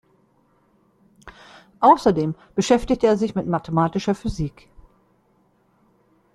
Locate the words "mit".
3.35-3.45